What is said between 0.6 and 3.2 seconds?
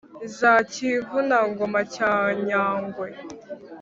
kivuna-ngoma cya nyangwe